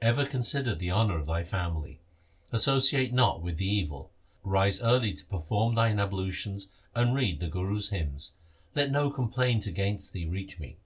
Ever 0.00 0.24
consider 0.24 0.74
the 0.74 0.90
honour 0.90 1.18
of 1.18 1.26
thy 1.26 1.44
family. 1.44 2.00
Associate 2.50 3.12
not 3.12 3.42
with 3.42 3.58
the 3.58 3.66
evil. 3.68 4.10
Rise 4.42 4.80
early 4.80 5.12
to 5.12 5.24
perform 5.26 5.74
thine 5.74 6.00
ablutions, 6.00 6.68
and 6.94 7.14
read 7.14 7.40
the 7.40 7.48
Guru's 7.48 7.90
hymns. 7.90 8.32
Let 8.74 8.90
no 8.90 9.10
complaint 9.10 9.66
against 9.66 10.14
thee 10.14 10.24
reach 10.24 10.58
me. 10.58 10.78